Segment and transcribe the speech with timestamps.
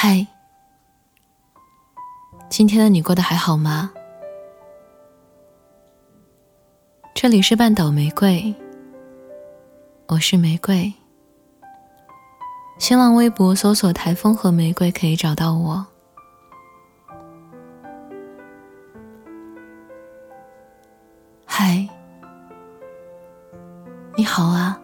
[0.00, 0.24] 嗨，
[2.48, 3.90] 今天的你过得还好吗？
[7.16, 8.54] 这里是半岛玫瑰，
[10.06, 10.94] 我是玫瑰。
[12.78, 15.84] 新浪微博搜索“台风和玫瑰”可以找到我。
[21.44, 21.88] 嗨，
[24.14, 24.80] 你好啊！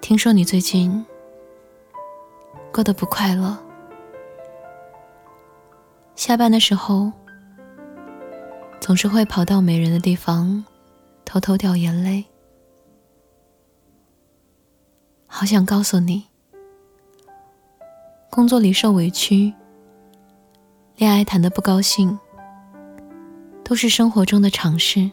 [0.00, 1.04] 听说你最近
[2.74, 3.56] 过得不快乐，
[6.16, 7.12] 下班的时候
[8.80, 10.64] 总是会跑到没人的地方
[11.24, 12.24] 偷偷掉眼泪。
[15.28, 16.24] 好想告诉你，
[18.28, 19.54] 工作里受委屈，
[20.96, 22.18] 恋爱谈的不高兴，
[23.62, 25.08] 都是生活中的常事。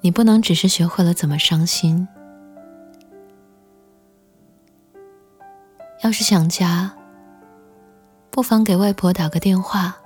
[0.00, 2.08] 你不能只是学会了怎么伤心。
[6.02, 6.90] 要是想家，
[8.30, 9.96] 不妨给外婆打个电话。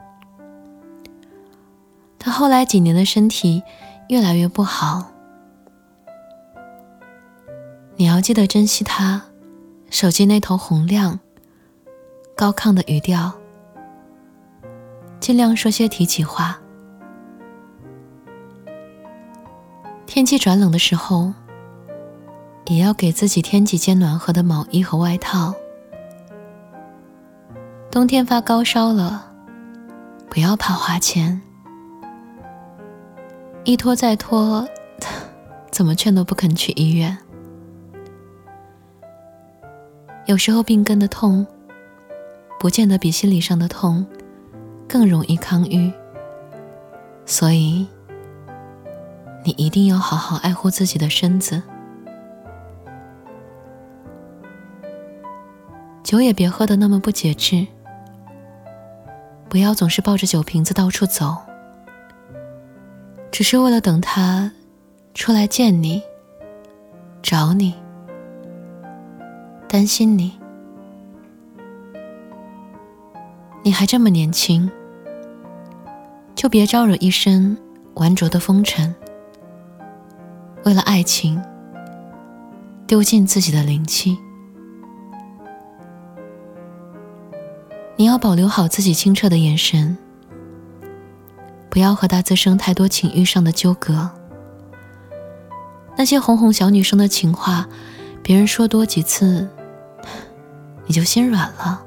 [2.19, 3.63] 她后来几年的身体
[4.09, 5.11] 越来越不好。
[7.97, 9.23] 你要记得珍惜她
[9.89, 11.19] 手机那头洪亮、
[12.37, 13.33] 高亢的语调，
[15.19, 16.59] 尽量说些提起话。
[20.05, 21.33] 天气转冷的时候，
[22.67, 25.55] 也要给自己添几件暖和的毛衣和外套。
[27.97, 29.25] 冬天发高烧了，
[30.29, 31.41] 不要怕花钱，
[33.65, 34.69] 一拖再拖，
[35.73, 37.17] 怎么劝都不肯去医院。
[40.27, 41.47] 有时候病根的痛，
[42.61, 44.05] 不见得比心理上的痛
[44.87, 45.91] 更容易康愈，
[47.25, 47.87] 所以
[49.43, 51.63] 你一定要好好爱护自己的身子，
[56.05, 57.67] 酒也别喝的那么不节制，
[59.49, 61.37] 不要总是抱着酒瓶子到处走，
[63.31, 64.53] 只是为了等他
[65.15, 66.03] 出来见你、
[67.23, 67.75] 找你。
[69.69, 70.33] 担心你，
[73.63, 74.71] 你还这么年轻，
[76.35, 77.57] 就别招惹一身
[77.95, 78.95] 顽拙的风尘。
[80.65, 81.43] 为了爱情，
[82.87, 84.17] 丢尽自己的灵气。
[88.27, 89.97] 保留好自己清澈的眼神，
[91.71, 94.11] 不要和他滋生太多情欲上的纠葛。
[95.97, 97.69] 那些哄哄小女生的情话，
[98.25, 99.49] 别人说多几次。
[100.87, 101.81] 你就心软了，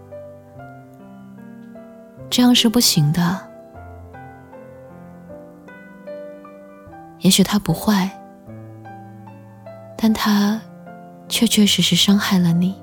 [2.29, 3.37] 这样是不行的。
[7.19, 8.09] 也许他不坏，
[9.97, 10.61] 但他
[11.27, 12.81] 确确实实伤害了你。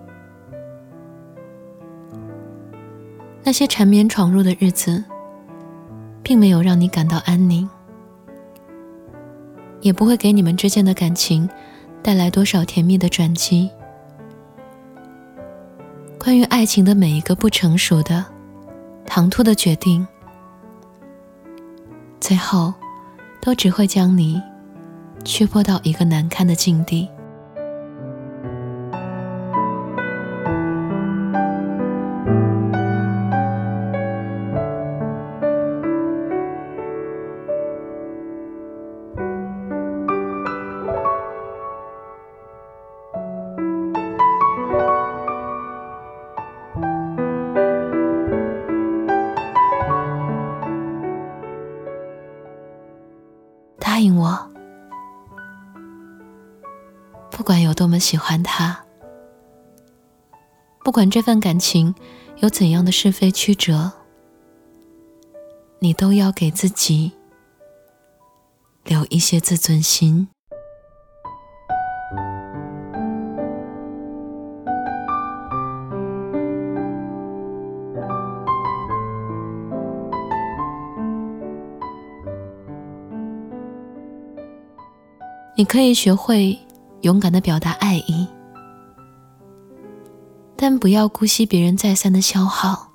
[3.46, 5.04] 那些缠绵闯入的日子，
[6.20, 7.70] 并没有让你感到安宁，
[9.80, 11.48] 也不会给你们之间的感情
[12.02, 13.70] 带来多少甜蜜的转机。
[16.18, 18.24] 关于爱情的每一个不成熟的、
[19.06, 20.04] 唐突的决定，
[22.18, 22.74] 最后
[23.40, 24.42] 都只会将你
[25.24, 27.08] 屈迫到一个难堪的境地。
[53.96, 54.50] 答应我，
[57.30, 58.84] 不管有多么喜欢他，
[60.84, 61.94] 不管这份感情
[62.40, 63.90] 有怎样的是非曲折，
[65.78, 67.10] 你都要给自己
[68.84, 70.28] 留一些自尊心。
[85.58, 86.56] 你可以学会
[87.00, 88.26] 勇敢的表达爱意，
[90.54, 92.92] 但不要姑息别人再三的消耗。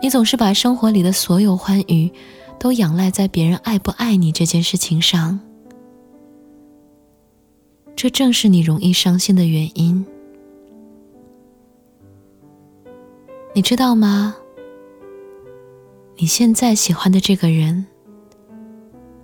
[0.00, 2.10] 你总是把生活里的所有欢愉
[2.58, 5.38] 都仰赖在别人爱不爱你这件事情上，
[7.94, 10.06] 这正是你容易伤心的原因。
[13.52, 14.34] 你知道吗？
[16.16, 17.84] 你现在喜欢的这个人，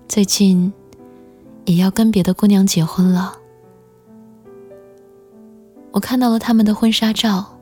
[0.06, 0.70] 最近。
[1.64, 3.38] 也要跟别的姑娘结婚了，
[5.92, 7.58] 我看到了他们的婚纱照。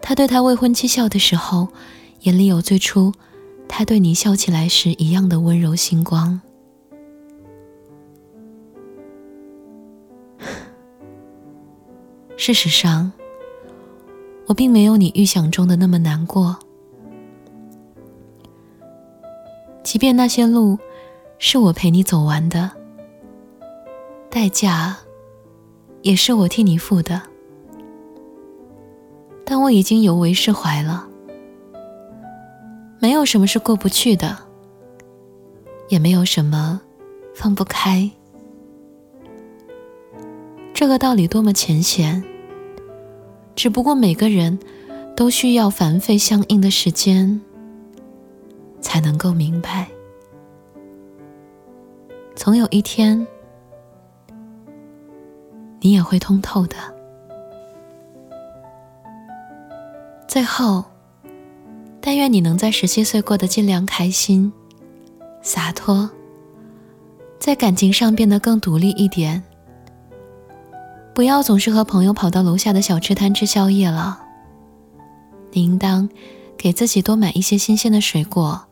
[0.00, 1.68] 他对他未婚妻笑的时候，
[2.20, 3.12] 眼里有最初
[3.68, 6.40] 他对你笑起来时一样的温柔星光。
[12.36, 13.12] 事实上，
[14.46, 16.56] 我并没有你预想中的那么难过。
[19.82, 20.78] 即便那些路
[21.38, 22.70] 是我陪你走完的，
[24.30, 24.96] 代价
[26.02, 27.22] 也是我替你付的，
[29.44, 31.06] 但我已经尤为释怀了。
[32.98, 34.36] 没有什么是过不去的，
[35.88, 36.80] 也没有什么
[37.34, 38.10] 放不开。
[40.72, 42.24] 这个道理多么浅显，
[43.54, 44.58] 只不过每个人
[45.14, 47.40] 都需要繁费相应的时间，
[48.80, 49.88] 才能够明白。
[52.36, 53.26] 总有一天，
[55.80, 56.76] 你也会通透的。
[60.28, 60.84] 最后，
[61.98, 64.52] 但愿你能在十七岁过得尽量开心、
[65.40, 66.08] 洒脱，
[67.38, 69.42] 在感情上变得更独立一点。
[71.14, 74.22] 不要总是和朋友跑到楼下的小吃摊吃宵夜了。
[75.52, 76.06] 你应当
[76.58, 78.62] 给自己多买一些新鲜的水果，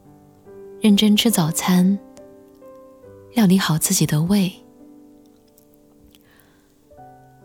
[0.83, 1.99] 认真吃早餐，
[3.35, 4.51] 料理好自己的胃。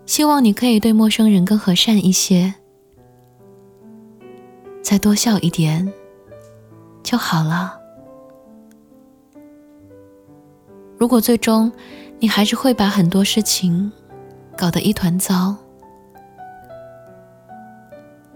[0.06, 2.54] 希望你可以对陌生人更和善一些，
[4.82, 5.92] 再多笑一点
[7.04, 7.80] 就好了。
[10.98, 11.72] 如果最终
[12.20, 13.92] 你还是会把很多事情，
[14.58, 15.56] 搞得一团糟，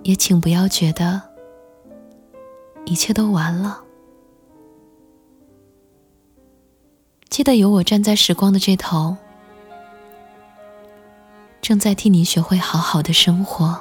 [0.04, 1.22] 也请不要觉得
[2.86, 3.82] 一切都完了。
[7.34, 9.18] 记得有我站在时光的这头，
[11.64, 13.76] 正在替你学会好好的生活。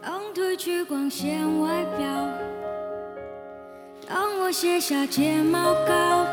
[0.00, 2.06] 当褪去光鲜外表。
[4.08, 6.26] 当我卸下睫毛膏，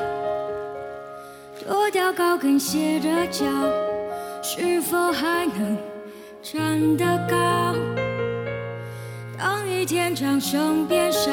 [1.60, 3.46] 脱掉高跟鞋的脚，
[4.42, 5.78] 是否还能
[6.42, 8.07] 站得高？
[9.80, 11.32] 一天掌声变少，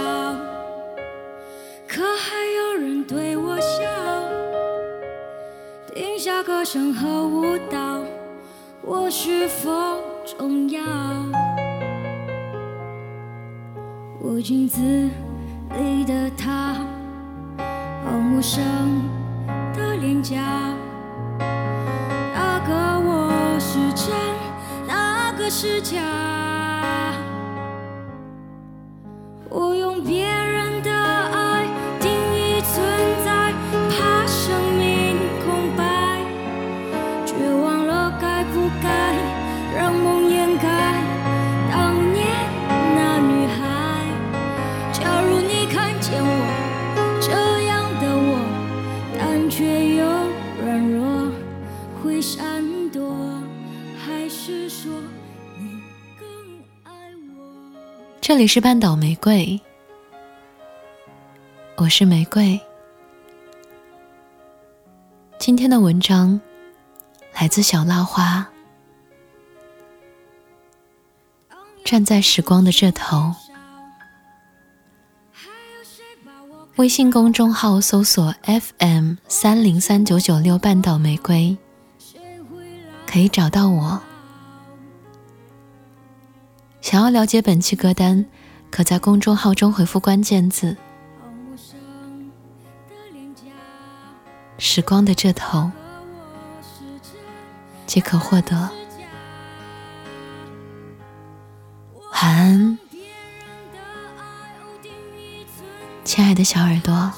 [1.88, 3.66] 可还有人对我笑？
[5.94, 8.02] 停下歌声和舞蹈，
[8.82, 9.70] 我是否
[10.26, 10.82] 重要？
[14.20, 14.80] 我镜子。
[15.76, 16.74] 里的他，
[18.04, 18.62] 好陌生
[19.72, 20.36] 的脸颊。
[21.40, 24.14] 那个我是真，
[24.86, 26.53] 那个是假。
[58.34, 59.60] 这里是半岛玫瑰，
[61.76, 62.60] 我是玫瑰。
[65.38, 66.40] 今天的文章
[67.32, 68.44] 来自小浪花。
[71.84, 73.32] 站在时光的这头，
[76.74, 81.56] 微信公众号搜索 FM 三零三九九六半岛玫瑰，
[83.06, 84.02] 可以找到我。
[86.84, 88.26] 想要了解本期歌单，
[88.70, 90.76] 可在公众号中回复关键字
[94.60, 95.72] “时光的这头”，
[97.88, 98.68] 即可获得。
[102.12, 102.78] 晚安，
[106.04, 107.10] 亲爱的小耳朵。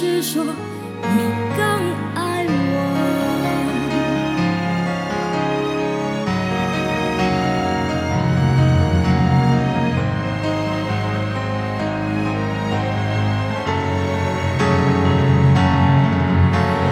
[0.00, 0.50] 是说你
[1.56, 1.60] 更
[2.14, 2.76] 爱我。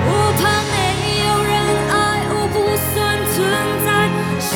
[0.02, 0.10] 我
[0.40, 0.74] 怕没
[1.22, 1.54] 有人
[1.92, 1.94] 爱
[2.28, 2.56] 我，不
[2.90, 2.92] 算
[3.30, 3.36] 存
[3.86, 3.88] 在，
[4.40, 4.50] 生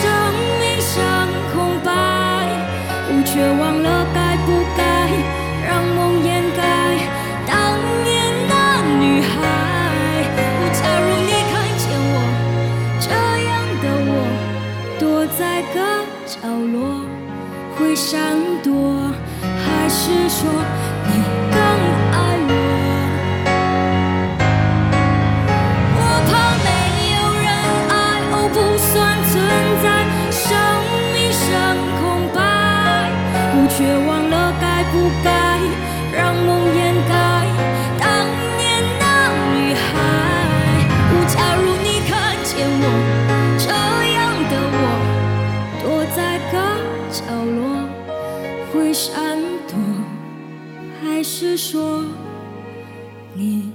[0.59, 0.90] 命像
[1.54, 1.54] 空
[1.85, 1.88] 白，
[3.12, 3.70] 无绝望。
[18.11, 20.50] 闪躲还是说
[49.02, 49.78] 闪躲
[51.00, 52.04] 还是说
[53.33, 53.70] 你